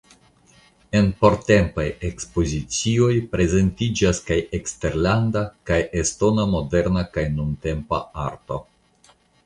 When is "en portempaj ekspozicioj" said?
0.99-3.11